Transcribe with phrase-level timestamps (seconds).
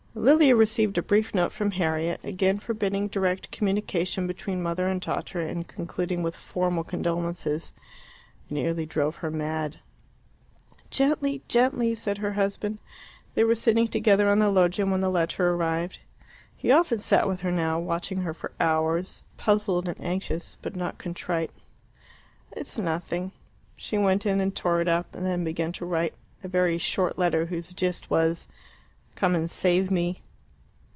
[0.13, 5.39] Lilia received a brief note from Harriet, again forbidding direct communication between mother and daughter,
[5.39, 7.71] and concluding with formal condolences.
[8.49, 9.77] It nearly drove her mad.
[10.89, 11.43] "Gently!
[11.47, 12.79] gently!" said her husband.
[13.35, 15.99] They were sitting together on the loggia when the letter arrived.
[16.57, 20.97] He often sat with her now, watching her for hours, puzzled and anxious, but not
[20.97, 21.51] contrite.
[22.51, 23.31] "It's nothing."
[23.77, 27.17] She went in and tore it up, and then began to write a very short
[27.17, 28.49] letter, whose gist was
[29.13, 30.21] "Come and save me."